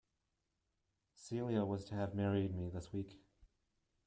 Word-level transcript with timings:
Celia 1.13 1.63
was 1.63 1.85
to 1.85 1.93
have 1.93 2.15
married 2.15 2.55
me 2.55 2.69
this 2.71 2.91
week. 2.91 3.19